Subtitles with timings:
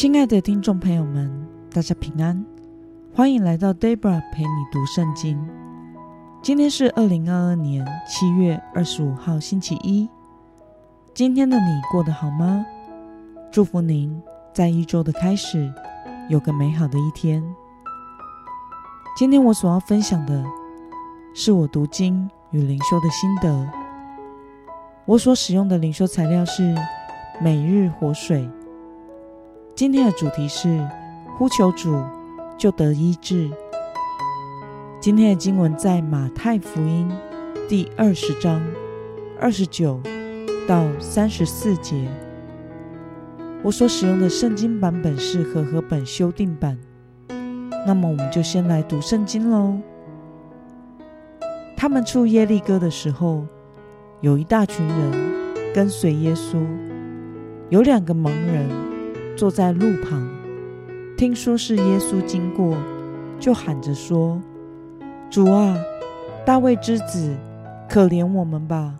[0.00, 1.30] 亲爱的听众朋友们，
[1.70, 2.42] 大家平安，
[3.14, 5.38] 欢迎来到 Debra 陪你读圣经。
[6.40, 10.08] 今天是二零二二年七月二十五号，星期一。
[11.12, 12.64] 今天的你过得好吗？
[13.52, 14.18] 祝福您
[14.54, 15.70] 在一周的开始
[16.30, 17.44] 有个美好的一天。
[19.18, 20.42] 今天我所要分享的
[21.34, 23.68] 是我读经与灵修的心得。
[25.04, 26.74] 我所使用的灵修材料是
[27.38, 28.48] 每日活水。
[29.80, 30.86] 今天的主题是
[31.38, 32.04] 呼求主
[32.58, 33.50] 就得医治。
[35.00, 37.10] 今天的经文在马太福音
[37.66, 38.62] 第二十章
[39.40, 39.98] 二十九
[40.68, 42.06] 到三十四节。
[43.62, 46.78] 我所使用的圣经版本是和合本修订版。
[47.86, 49.78] 那么，我们就先来读圣经喽。
[51.74, 53.46] 他们出耶利哥的时候，
[54.20, 56.58] 有一大群人跟随耶稣，
[57.70, 58.68] 有两个盲人
[59.36, 60.28] 坐在路旁，
[61.16, 62.76] 听说是耶稣经过，
[63.38, 64.40] 就喊着说
[65.30, 65.76] ：“主啊，
[66.44, 67.36] 大卫之子，
[67.88, 68.94] 可怜我们吧！”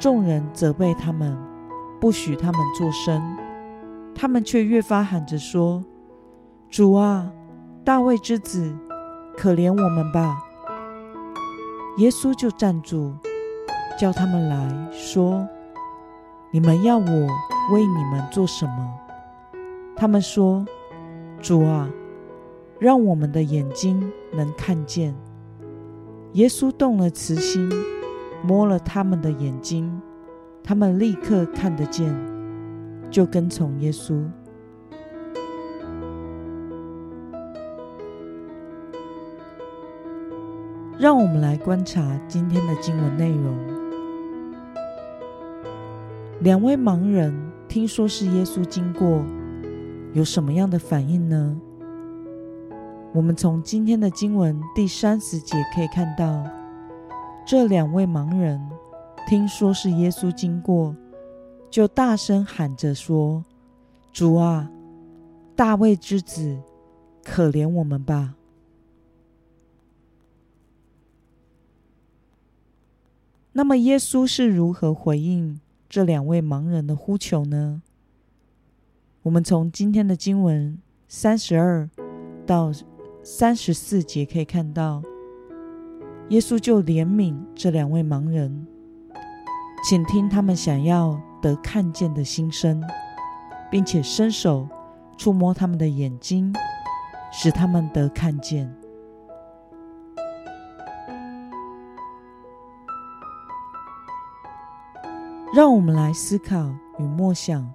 [0.00, 1.36] 众人责备他们，
[2.00, 3.22] 不许他们作声，
[4.14, 5.84] 他们却越发喊着说
[6.70, 7.30] ：“主啊，
[7.84, 8.74] 大卫之子，
[9.36, 10.38] 可怜我们吧！”
[11.98, 13.14] 耶稣就站住。
[13.98, 15.48] 叫他们来说
[16.52, 17.26] ：“你们要我
[17.72, 18.94] 为你们做什么？”
[19.96, 20.64] 他们说
[21.40, 21.90] ：“主啊，
[22.78, 25.14] 让我们的眼睛能看见。”
[26.34, 27.66] 耶稣动了慈心，
[28.44, 29.90] 摸了他们的眼睛，
[30.62, 32.14] 他们立刻看得见，
[33.10, 34.22] 就跟从耶稣。
[40.98, 43.56] 让我们来观察今天的经文内容。
[46.40, 47.34] 两位盲人
[47.66, 49.22] 听说是耶稣经过，
[50.16, 51.60] 有什么样的反应呢？
[53.12, 56.42] 我们从今天的经文第三十节可以看到，
[57.46, 58.58] 这两位盲人
[59.28, 60.96] 听说是耶稣经过，
[61.70, 63.44] 就大声喊着说
[64.10, 64.70] ：“主啊，
[65.54, 66.62] 大卫之子，
[67.22, 68.36] 可怜我们吧！”
[73.52, 75.60] 那么耶稣是如何回应
[75.90, 77.82] 这两位盲人的呼求呢？
[79.26, 81.90] 我们从今天的经文三十二
[82.46, 82.70] 到
[83.24, 85.02] 三十四节可以看到，
[86.28, 88.68] 耶稣就怜悯这两位盲人，
[89.82, 92.80] 请听他们想要得看见的心声，
[93.68, 94.68] 并且伸手
[95.18, 96.54] 触摸他们的眼睛，
[97.32, 98.72] 使他们得看见。
[105.52, 107.68] 让我们来思考与默想：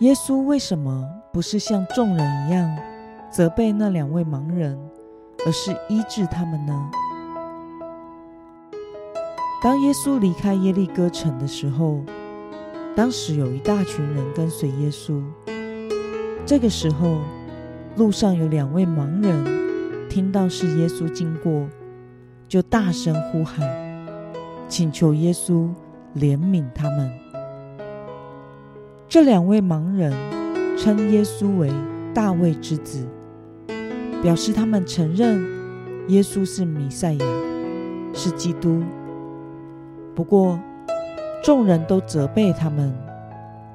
[0.00, 2.76] 耶稣为什么不是像众人一样
[3.30, 4.78] 责备那两位盲人，
[5.46, 6.90] 而是医治他们呢？
[9.62, 12.02] 当耶稣离开耶利哥城的时候，
[12.94, 15.22] 当时有一大群人跟随耶稣。
[16.44, 17.16] 这个时候，
[17.96, 21.66] 路上有两位盲人听到是耶稣经过，
[22.46, 23.66] 就大声呼喊，
[24.68, 25.70] 请求耶稣。
[26.16, 27.12] 怜悯他们。
[29.08, 30.12] 这两位盲人
[30.76, 31.72] 称耶稣为
[32.12, 33.06] 大卫之子，
[34.20, 35.46] 表示他们承认
[36.08, 37.26] 耶稣是弥赛亚，
[38.12, 38.82] 是基督。
[40.12, 40.58] 不过，
[41.42, 42.92] 众人都责备他们，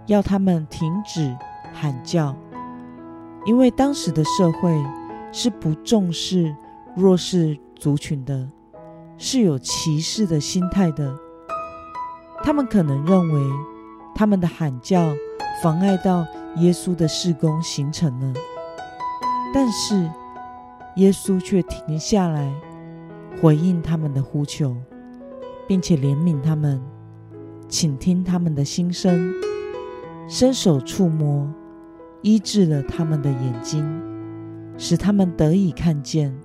[0.06, 1.34] 要他们停止
[1.72, 2.36] 喊叫，
[3.46, 4.70] 因为当时的社会
[5.32, 6.54] 是不重视
[6.94, 8.50] 弱势族群的，
[9.18, 11.16] 是有歧视的心态的。
[12.44, 13.42] 他们可能认为
[14.14, 15.14] 他们的喊叫
[15.64, 16.26] 妨碍到
[16.58, 18.34] 耶稣的事工行程了，
[19.54, 20.10] 但是
[20.98, 22.52] 耶稣却停下来
[23.42, 24.76] 回应他们的呼求，
[25.68, 26.82] 并且怜悯他们，
[27.68, 29.34] 倾听他们的心声，
[30.28, 31.48] 伸手触摸，
[32.22, 33.86] 医治了他们的眼睛，
[34.78, 36.36] 使他们得以看见，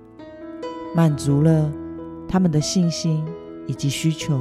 [0.95, 1.71] 满足了
[2.27, 3.23] 他们的信心
[3.67, 4.39] 以及需求。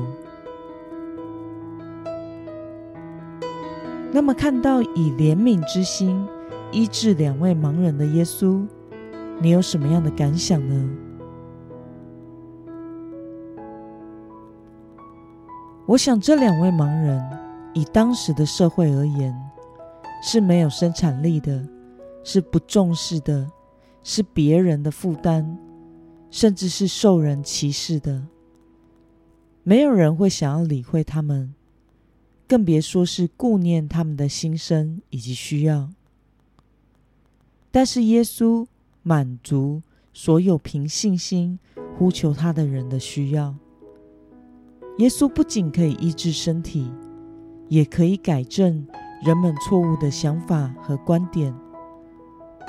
[4.16, 6.26] 那么，看到以怜悯之心
[6.72, 8.66] 医治两位盲人的耶稣，
[9.42, 10.90] 你有什么样的感想呢？
[15.84, 17.22] 我想，这两位盲人
[17.74, 19.38] 以当时的社会而言，
[20.22, 21.62] 是没有生产力的，
[22.24, 23.46] 是不重视的，
[24.02, 25.58] 是别人的负担，
[26.30, 28.22] 甚至是受人歧视的。
[29.62, 31.52] 没有人会想要理会他们。
[32.48, 35.90] 更别说是顾念他们的心声以及需要。
[37.70, 38.66] 但是耶稣
[39.02, 39.82] 满足
[40.12, 41.58] 所有凭信心
[41.96, 43.54] 呼求他的人的需要。
[44.98, 46.90] 耶稣不仅可以医治身体，
[47.68, 48.86] 也可以改正
[49.22, 51.54] 人们错误的想法和观点，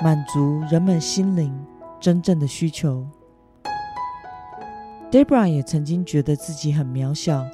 [0.00, 1.54] 满足人们心灵
[1.98, 3.06] 真正的需求。
[5.10, 7.46] Debra 也曾经觉得自己很渺小，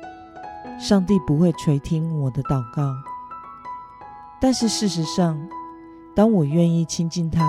[0.79, 2.95] 上帝不会垂听我的祷告。
[4.41, 5.39] 但是事实上，
[6.15, 7.43] 当我愿意亲近他、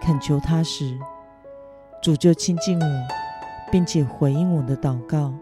[0.00, 0.98] 恳求他时，
[2.02, 3.06] 主就亲近我，
[3.70, 5.32] 并且回应我的祷告。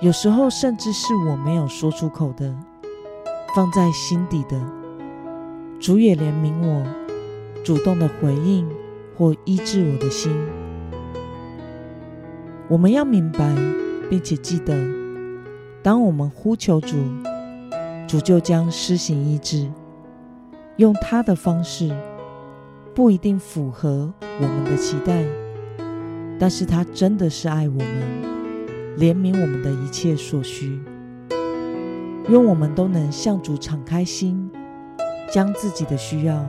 [0.00, 2.54] 有时候，甚至是我没有说出口的，
[3.54, 4.60] 放在心底的，
[5.78, 6.84] 主也怜悯我，
[7.62, 8.68] 主动的回应
[9.16, 10.34] 或医治我的心。
[12.68, 13.54] 我们要明白，
[14.10, 14.74] 并且记得，
[15.82, 16.96] 当我们呼求主，
[18.06, 19.70] 主就将施行医治，
[20.76, 21.94] 用他的方式，
[22.94, 25.24] 不一定符合我们的期待，
[26.38, 27.86] 但是他真的是爱我们，
[28.98, 30.80] 怜悯我们的一切所需。
[32.28, 34.50] 愿我们都能向主敞开心，
[35.32, 36.44] 将自己的需要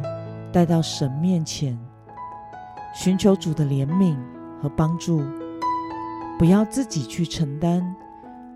[0.52, 1.78] 带到神面前，
[2.94, 4.16] 寻求主的怜悯
[4.62, 5.22] 和帮助。
[6.38, 7.96] 不要自己去承担，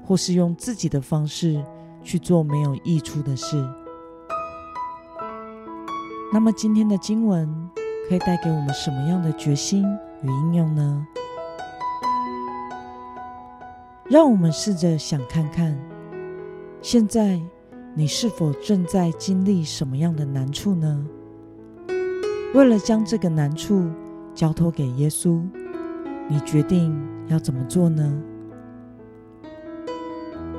[0.04, 1.64] 或是用自己的方式
[2.04, 3.58] 去做没有益处的事。
[6.32, 7.48] 那么，今天的经文
[8.10, 9.86] 可以带给我们什么样的决心
[10.22, 11.08] 与应用呢？
[14.10, 15.76] 让我们试着想看看，
[16.82, 17.40] 现在
[17.96, 21.06] 你是否正在经历什么样的难处呢？
[22.54, 23.90] 为了将这个难处
[24.36, 25.42] 交托给耶稣，
[26.28, 26.96] 你决定
[27.28, 28.22] 要怎么做呢？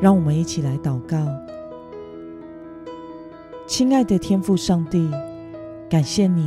[0.04, 1.16] 让我们一起来祷告。
[3.66, 5.10] 亲爱的天父上帝，
[5.88, 6.46] 感谢你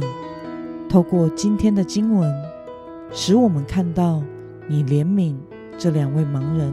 [0.87, 2.31] 透过今天的经文，
[3.11, 4.21] 使我们看到
[4.67, 5.35] 你怜悯
[5.75, 6.71] 这两位盲人，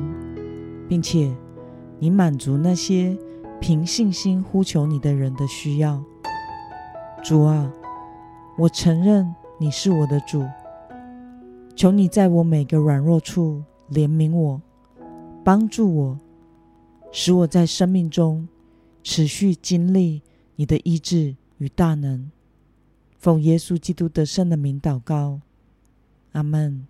[0.87, 1.35] 并且
[1.99, 3.17] 你满足那些
[3.59, 6.05] 凭信心呼求你的人的需要。
[7.23, 7.73] 主啊，
[8.59, 10.45] 我承认你是我的主。
[11.75, 14.61] 求你在我每个软弱处怜悯我，
[15.43, 16.19] 帮助我，
[17.17, 18.49] 使我在生命中
[19.05, 20.21] 持续经历
[20.57, 22.29] 你的医治与大能。
[23.21, 25.41] 奉耶稣基督得胜的名祷告，
[26.33, 26.89] 阿门。